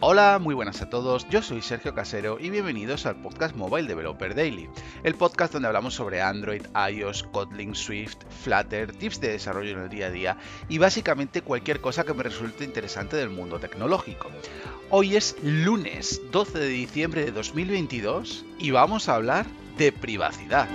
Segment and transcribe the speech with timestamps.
[0.00, 4.34] Hola, muy buenas a todos, yo soy Sergio Casero y bienvenidos al podcast Mobile Developer
[4.34, 4.68] Daily,
[5.04, 6.60] el podcast donde hablamos sobre Android,
[6.92, 10.36] iOS, Kotlin, Swift, Flutter, tips de desarrollo en el día a día
[10.68, 14.28] y básicamente cualquier cosa que me resulte interesante del mundo tecnológico.
[14.90, 19.46] Hoy es lunes 12 de diciembre de 2022 y vamos a hablar
[19.78, 20.68] de privacidad.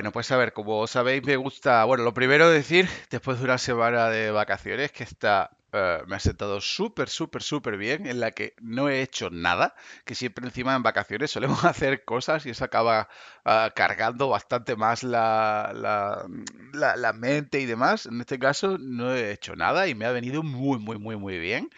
[0.00, 1.84] Bueno, pues a ver, como sabéis, me gusta.
[1.84, 6.18] Bueno, lo primero decir, después de una semana de vacaciones, que está, eh, me ha
[6.18, 9.74] sentado súper, súper, súper bien, en la que no he hecho nada,
[10.06, 13.10] que siempre encima en vacaciones solemos hacer cosas y eso acaba
[13.44, 18.06] ah, cargando bastante más la, la, mente y demás.
[18.06, 21.38] En este caso, no he hecho nada y me ha venido muy, muy, muy, muy
[21.38, 21.68] bien.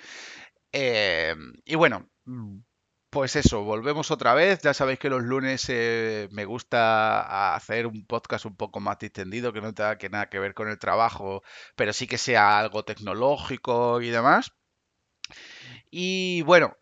[0.73, 1.35] Eh,
[1.65, 2.09] y bueno,
[3.13, 4.63] pues eso, volvemos otra vez.
[4.63, 9.53] Ya sabéis que los lunes eh, me gusta hacer un podcast un poco más distendido,
[9.53, 11.43] que no tenga que nada que ver con el trabajo,
[11.77, 14.53] pero sí que sea algo tecnológico y demás.
[15.91, 16.75] Y bueno,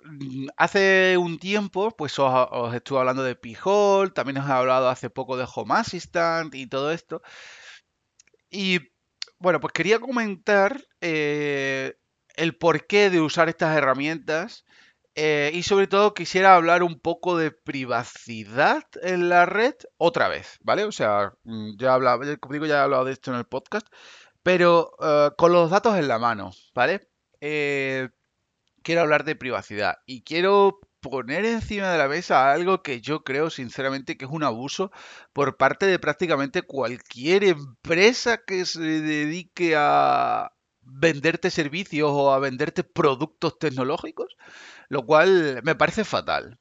[0.56, 5.10] hace un tiempo, pues os, os estuve hablando de Pijol, también os he hablado hace
[5.10, 7.22] poco de Home Assistant y todo esto.
[8.50, 8.78] Y
[9.40, 11.96] bueno, pues quería comentar eh,
[12.36, 14.64] el porqué de usar estas herramientas
[15.14, 20.58] eh, y sobre todo quisiera hablar un poco de privacidad en la red otra vez,
[20.62, 20.84] ¿vale?
[20.84, 23.38] O sea, mm, ya he hablado, ya- como digo, ya he hablado de esto en
[23.38, 23.86] el podcast,
[24.42, 27.08] pero eh, con los datos en la mano, ¿vale?
[27.40, 28.08] Eh,
[28.82, 33.50] quiero hablar de privacidad y quiero poner encima de la mesa algo que yo creo
[33.50, 34.90] sinceramente que es un abuso
[35.32, 40.52] por parte de prácticamente cualquier empresa que se dedique a
[40.90, 44.36] venderte servicios o a venderte productos tecnológicos,
[44.88, 46.58] lo cual me parece fatal.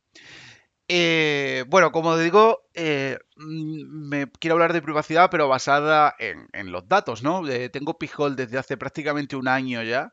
[0.88, 6.88] Eh, bueno, como digo, eh, mm, me quiero hablar de privacidad, pero basada en, los
[6.88, 7.48] datos, ¿no?
[7.48, 10.12] Eh, tengo Pijol desde hace prácticamente un año ya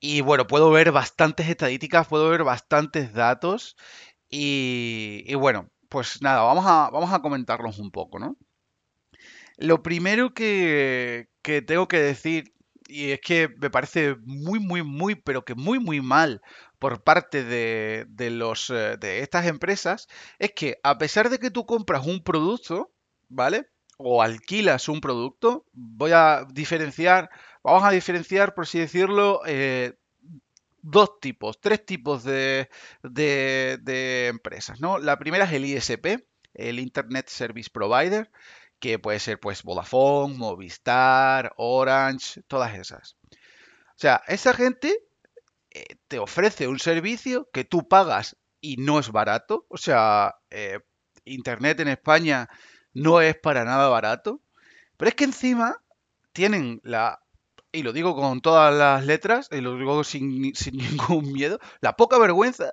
[0.00, 3.76] y bueno, puedo ver bastantes estadísticas, puedo ver bastantes datos
[4.30, 8.36] y, y bueno, pues nada, vamos a, vamos a comentarlos un poco, ¿no?
[9.58, 12.52] Lo primero que, que tengo que decir,
[12.88, 16.40] y es que me parece muy, muy, muy, pero que muy, muy mal
[16.78, 20.08] por parte de, de los, eh, de estas empresas,
[20.38, 22.92] es que a pesar de que tú compras un producto,
[23.28, 23.68] ¿vale?
[23.98, 27.30] O alquilas un producto, voy a diferenciar,
[27.64, 29.94] vamos a diferenciar, por así decirlo, eh,
[30.82, 32.68] dos tipos, tres tipos de,
[33.02, 34.98] de- de empresas, ¿no?
[34.98, 38.30] La primera es el ISP, el Internet Service Provider,
[38.78, 43.16] que puede ser pues Vodafone, Movistar, Orange, todas esas.
[43.30, 44.98] O sea, esa gente
[45.70, 49.66] eh, te ofrece un servicio que tú pagas y no es barato.
[49.68, 50.80] O sea, eh,
[51.24, 52.48] Internet en España
[52.92, 54.40] no es para nada barato.
[54.96, 55.82] Pero es que encima
[56.32, 57.20] tienen la
[57.76, 61.94] y lo digo con todas las letras, y lo digo sin, sin ningún miedo, la
[61.94, 62.72] poca vergüenza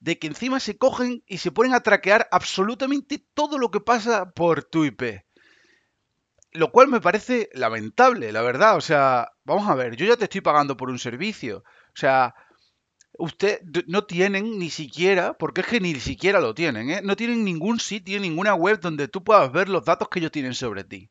[0.00, 4.30] de que encima se cogen y se ponen a traquear absolutamente todo lo que pasa
[4.32, 5.24] por tu IP.
[6.54, 8.76] Lo cual me parece lamentable, la verdad.
[8.76, 11.58] O sea, vamos a ver, yo ya te estoy pagando por un servicio.
[11.58, 12.34] O sea,
[13.18, 17.00] usted no tienen ni siquiera, porque es que ni siquiera lo tienen, ¿eh?
[17.02, 20.54] No tienen ningún sitio, ninguna web donde tú puedas ver los datos que ellos tienen
[20.54, 21.10] sobre ti.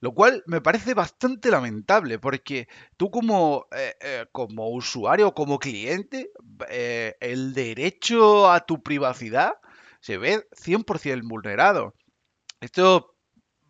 [0.00, 6.30] Lo cual me parece bastante lamentable, porque tú como, eh, eh, como usuario, como cliente,
[6.68, 9.54] eh, el derecho a tu privacidad
[10.00, 11.94] se ve 100% vulnerado.
[12.60, 13.16] Esto,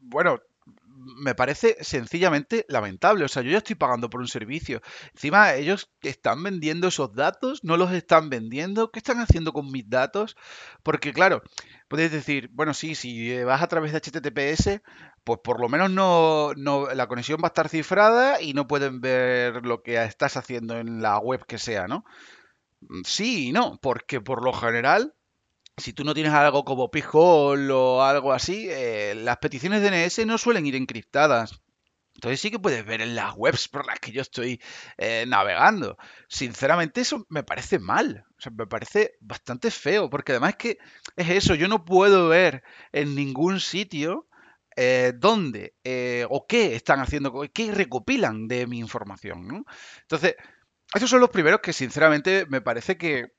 [0.01, 0.41] bueno,
[1.05, 3.25] me parece sencillamente lamentable.
[3.25, 4.81] O sea, yo ya estoy pagando por un servicio.
[5.15, 8.91] Encima, ellos están vendiendo esos datos, no los están vendiendo.
[8.91, 10.37] ¿Qué están haciendo con mis datos?
[10.83, 11.43] Porque, claro,
[11.89, 14.83] puedes decir, bueno, sí, si vas a través de HTTPS,
[15.25, 19.01] pues por lo menos no, no, la conexión va a estar cifrada y no pueden
[19.01, 22.05] ver lo que estás haciendo en la web que sea, ¿no?
[22.81, 25.15] Mm, Sí y no, porque por lo general
[25.77, 30.39] si tú no tienes algo como P-Hole o algo así, eh, las peticiones DNS no
[30.39, 31.61] suelen ir encriptadas.
[32.15, 34.63] Entonces sí que puedes ver en las webs por las que yo estoy
[34.99, 35.97] eh, navegando.
[36.29, 38.25] Sinceramente eso me parece mal.
[38.39, 40.09] O sea, me parece bastante feo.
[40.09, 40.79] Porque además es que
[41.17, 41.57] es eso.
[41.57, 42.63] Yo no puedo ver
[42.93, 44.29] en ningún sitio
[44.77, 45.75] eh, dónde
[46.31, 49.65] o qué están haciendo, qué recopilan de mi información.
[50.03, 50.37] Entonces,
[50.95, 53.33] esos son los primeros que sinceramente me parece que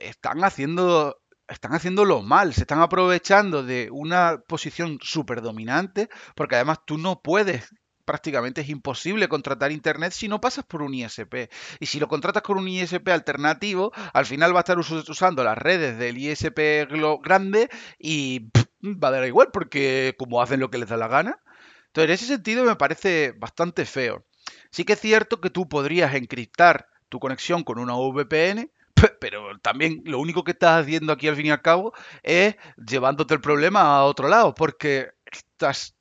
[0.00, 6.78] están haciendo, están haciéndolo mal, se están aprovechando de una posición súper dominante, porque además
[6.86, 7.68] tú no puedes
[8.04, 11.50] prácticamente es imposible contratar internet si no pasas por un ISP.
[11.80, 15.56] Y si lo contratas con un ISP alternativo, al final va a estar usando las
[15.56, 16.86] redes del ISP
[17.22, 17.68] grande
[17.98, 18.50] y
[18.82, 21.38] va a dar igual porque como hacen lo que les da la gana.
[21.86, 24.26] Entonces, en ese sentido me parece bastante feo.
[24.70, 28.70] Sí que es cierto que tú podrías encriptar tu conexión con una VPN,
[29.20, 31.92] pero también lo único que estás haciendo aquí al fin y al cabo
[32.22, 35.96] es llevándote el problema a otro lado, porque estás,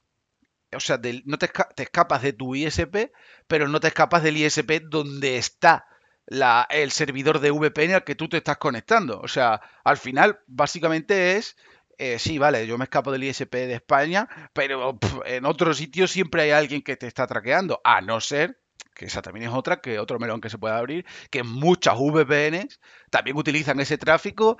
[0.75, 3.11] o sea, no te, escapas de tu ISP,
[3.47, 5.85] pero no te escapas del ISP donde está
[6.25, 9.19] la, el servidor de VPN al que tú te estás conectando.
[9.19, 11.55] O sea, al final, básicamente es
[11.97, 16.41] eh, sí, vale, yo me escapo del ISP de España, pero en otro sitio siempre
[16.43, 18.59] hay alguien que te está traqueando, a no ser
[18.93, 22.79] que esa también es otra, que otro melón que se puede abrir, que muchas VPNs
[23.09, 24.57] también utilizan ese tráfico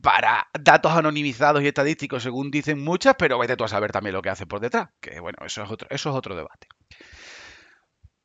[0.00, 4.22] para datos anonimizados y estadísticos, según dicen muchas, pero vete tú a saber también lo
[4.22, 6.66] que hace por detrás, que bueno, eso es otro, eso es otro debate.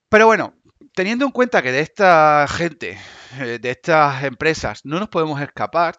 [0.10, 0.56] Pero bueno,
[0.96, 2.98] teniendo en cuenta que de esta gente,
[3.40, 5.96] eh, de estas empresas, no nos podemos escapar,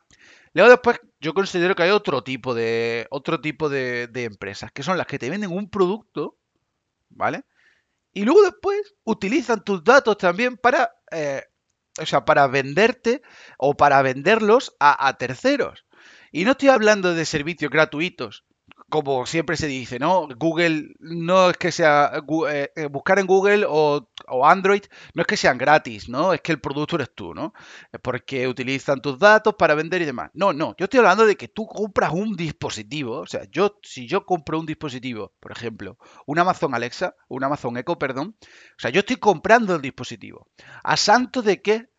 [0.53, 4.99] luego después yo considero que hay otro tipo de, otro tipo de empresas, que son
[4.99, 6.37] las que te venden un producto,
[7.11, 7.45] ¿vale?
[8.13, 11.45] Y luego después utilizan tus datos también para, eh,
[12.01, 13.23] o sea, para venderte
[13.59, 15.85] o para venderlos a, a terceros.
[16.33, 18.45] Y no estoy hablando de servicios gratuitos,
[18.91, 20.29] como siempre se dice, ¿no?
[20.37, 22.13] Google no es que sea
[22.51, 24.07] eh, eh, buscar en Google o,
[24.45, 24.83] Android
[25.15, 26.33] no es que sean gratis, ¿no?
[26.33, 27.55] Es que el producto eres tú, ¿no?
[28.03, 30.31] Porque utilizan tus datos para vender y demás.
[30.35, 34.07] No, no, yo estoy hablando de que tú compras un dispositivo, o sea, yo si
[34.07, 35.97] yo compro un dispositivo, por ejemplo,
[36.27, 40.49] un Amazon Alexa, un Amazon Echo, perdón, o sea, yo estoy comprando el dispositivo.
[40.83, 41.90] ¿A santo de qué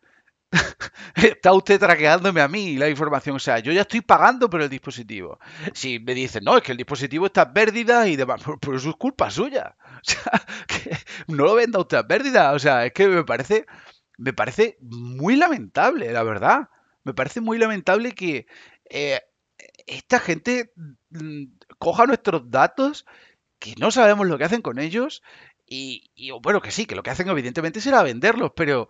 [1.14, 3.36] está usted traqueándome a mí la información.
[3.36, 5.38] O sea, yo ya estoy pagando por el dispositivo.
[5.72, 8.96] Si me dicen, no, es que el dispositivo está pérdida y demás, pues eso es
[8.96, 9.76] culpa suya.
[10.02, 10.96] O sea, que
[11.28, 12.52] no lo venda usted a pérdida.
[12.52, 13.66] O sea, es que me parece,
[14.18, 16.70] me parece muy lamentable, la verdad.
[17.04, 18.46] Me parece muy lamentable que
[18.90, 19.20] eh,
[19.86, 20.72] esta gente
[21.10, 21.44] mm,
[21.78, 23.06] coja nuestros datos,
[23.60, 25.22] que no sabemos lo que hacen con ellos.
[25.64, 26.10] Y
[26.42, 28.88] bueno, que sí, que lo que hacen evidentemente será venderlos, pero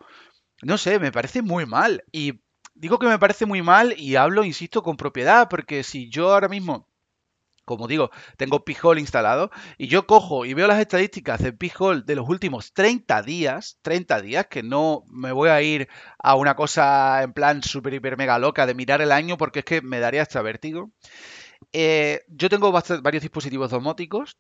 [0.63, 2.05] no sé, me parece muy mal.
[2.13, 2.41] Y
[2.75, 6.49] digo que me parece muy mal y hablo, insisto, con propiedad, porque si yo ahora
[6.49, 6.89] mismo,
[7.65, 12.17] como digo, tengo Pijol instalado y yo cojo y veo las estadísticas de Pijol de
[12.17, 15.89] los últimos 30 días, 30 días, que no me voy a ir
[16.19, 19.65] a una cosa en plan super, hiper, mega loca de mirar el año porque es
[19.65, 20.91] que me daría hasta vértigo.
[21.73, 24.37] Eh, yo tengo varios dispositivos domóticos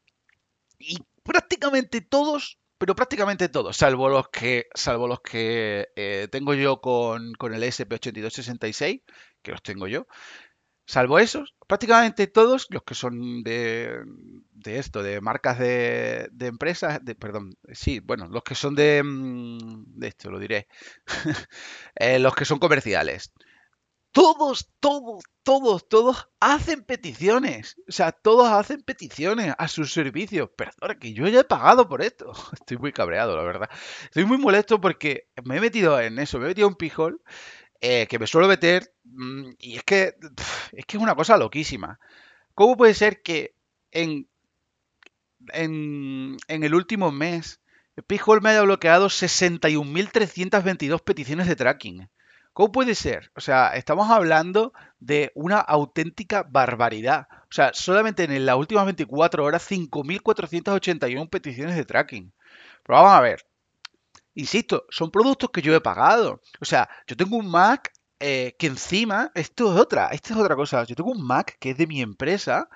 [0.79, 6.81] y prácticamente todos pero prácticamente todos, salvo los que, salvo los que eh, tengo yo
[6.81, 9.05] con, el SP8266,
[9.41, 10.09] que los tengo yo,
[10.85, 14.03] salvo esos, prácticamente todos los que son de,
[14.51, 19.85] de esto, de marcas de, de empresas, perdón, sí, bueno, los que son de, mm,
[20.01, 20.67] de esto, lo diré,
[21.95, 23.33] eh, los que son comerciales
[24.13, 27.77] todos, todos, todos, todos hacen peticiones.
[27.89, 30.51] O sea, todos hacen peticiones a sus servicios.
[30.57, 32.33] Perdón, que yo ya he pagado por esto.
[32.53, 33.71] Estoy muy cabreado, la verdad.
[34.05, 37.23] Estoy muy molesto porque me he metido en eso, me he metido en un pijol
[37.81, 40.15] eh, que me suelo meter mm, y es que,
[40.73, 41.99] es que es una cosa loquísima.
[42.55, 43.55] ¿Cómo puede ser que
[43.91, 44.29] en,
[45.53, 47.63] en, en el último mes
[48.07, 52.09] Pijol me haya bloqueado 61.322 peticiones de tracking?
[52.53, 53.31] ¿Cómo puede ser?
[53.35, 57.27] O sea, estamos hablando de una auténtica barbaridad.
[57.45, 62.33] O sea, solamente en las últimas 24 horas, 5.481 peticiones de tracking.
[62.83, 63.47] Pero vamos a ver.
[64.35, 66.41] Insisto, son productos que yo he pagado.
[66.61, 70.57] O sea, yo tengo un Mac eh, que encima, esto es otra, esto es otra
[70.57, 70.85] cosa.
[70.85, 72.69] Yo tengo un Mac que es de mi empresa.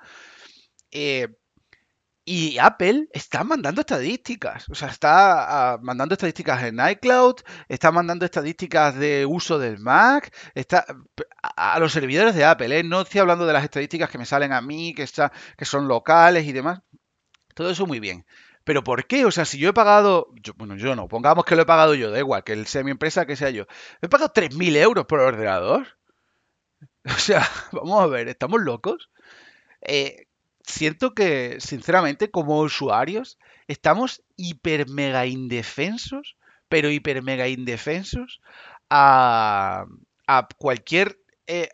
[0.91, 1.29] Eh,
[2.29, 7.37] y Apple está mandando estadísticas, o sea, está ah, mandando estadísticas en iCloud,
[7.69, 10.85] está mandando estadísticas de uso del Mac, está
[11.41, 12.83] a, los servidores de Apple, ¿eh?
[12.83, 15.07] no estoy hablando de las estadísticas que me salen a mí, que,
[15.57, 16.81] que son locales y demás.
[17.55, 18.27] Todo eso muy bien.
[18.65, 19.25] Pero ¿por qué?
[19.25, 22.11] O sea, si yo he pagado, bueno, yo no, pongamos que lo he pagado yo,
[22.11, 23.67] da igual, que sea mi empresa, que sea yo.
[24.03, 25.87] He pagado 3.000 euros por ordenador.
[27.05, 29.11] O sea, vamos a ver, ¿estamos locos?
[29.81, 30.26] Eh,
[30.67, 36.37] siento que, sinceramente, como usuarios, estamos hiper mega indefensos,
[36.69, 38.41] pero hiper mega indefensos
[38.91, 39.87] a,
[40.59, 41.69] cualquier eh,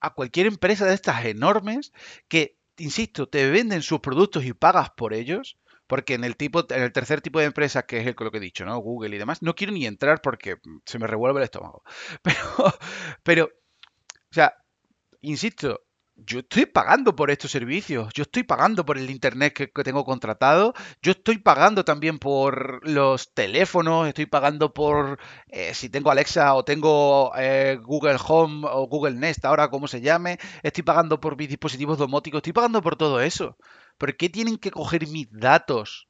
[0.00, 1.92] a cualquier empresa de estas enormes
[2.28, 5.58] que, insisto, te venden sus productos y pagas por ellos.
[5.86, 8.38] Porque en el tipo, en el tercer tipo de empresa, que es el, lo que
[8.38, 8.76] he dicho, ¿no?
[8.78, 11.84] Google y demás, no quiero ni entrar porque se me revuelve el estómago.
[12.22, 12.74] Pero,
[13.22, 14.52] pero, o sea,
[15.20, 15.85] insisto,
[16.16, 20.74] yo estoy pagando por estos servicios, yo estoy pagando por el internet que, tengo contratado,
[21.02, 25.18] yo estoy pagando también por los teléfonos, estoy pagando por
[25.48, 30.00] eh, si tengo Alexa o tengo eh, Google Home o Google Nest, ahora como se
[30.00, 33.56] llame, estoy pagando por mis dispositivos domóticos, estoy pagando por todo eso.
[33.98, 36.08] ¿Por qué tienen que coger mis datos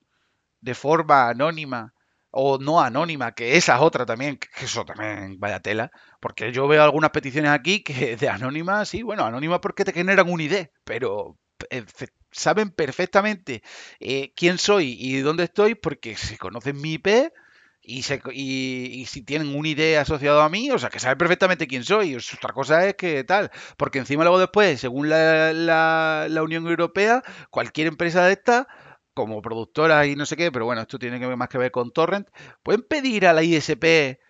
[0.60, 1.94] de forma anónima
[2.30, 5.90] o no anónima, que esa es otra también, que eso también vaya tela,
[6.20, 10.30] porque yo veo algunas peticiones aquí que de anónima, sí, bueno, anónima porque te generan
[10.30, 11.38] un ID, pero
[11.70, 11.84] eh,
[12.30, 13.62] saben perfectamente
[14.00, 17.08] eh, quién soy y dónde estoy porque se conocen mi IP
[17.86, 21.18] y, se, y, y, si tienen un ID asociado a mí, o sea, que saben
[21.18, 22.16] perfectamente quién soy.
[22.16, 27.22] Otra cosa es que tal, porque encima luego después, según la, la, la Unión Europea,
[27.50, 28.66] cualquier empresa de estas
[29.16, 31.72] como productora y no sé qué, pero bueno, esto tiene que ver más que ver
[31.72, 32.28] con Torrent,
[32.62, 34.20] pueden pedir a la ISP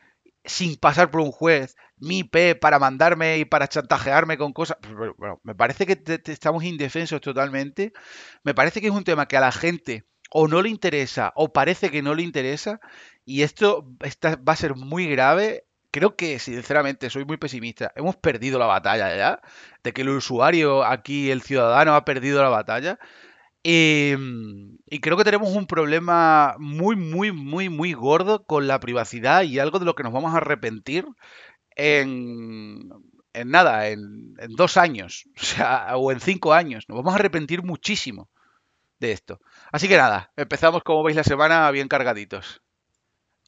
[0.45, 4.79] sin pasar por un juez mi IP para mandarme y para chantajearme con cosas.
[5.19, 7.93] Bueno, me parece que te estamos indefensos totalmente.
[8.45, 11.53] Me parece que es un tema que a la gente o no le interesa o
[11.53, 12.81] parece que no le interesa
[13.25, 15.65] y esto está, va a ser muy grave.
[15.91, 17.93] Creo que, sinceramente, soy muy pesimista.
[17.97, 19.41] Hemos perdido la batalla ya.
[19.83, 22.99] De que el usuario aquí, el ciudadano, ha perdido la batalla.
[23.69, 24.15] Y,
[24.87, 29.59] y, creo que tenemos un problema muy, muy, muy, muy gordo con la privacidad y
[29.59, 31.05] algo de lo que nos vamos a arrepentir
[31.75, 32.89] en,
[33.33, 36.85] en nada, en, en, dos años, o sea, o en cinco años.
[36.89, 38.31] Nos vamos a arrepentir muchísimo
[39.01, 39.41] de esto.
[39.73, 42.63] Así que nada, empezamos como veis la semana bien cargaditos.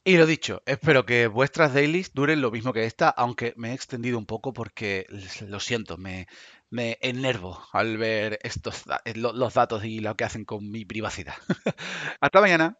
[0.03, 3.73] Y lo dicho, espero que vuestras dailies duren lo mismo que esta, aunque me he
[3.73, 5.05] extendido un poco porque
[5.47, 6.27] lo siento, me,
[6.69, 8.83] me enervo al ver estos
[9.15, 11.35] los datos y lo que hacen con mi privacidad.
[12.21, 12.77] Hasta mañana.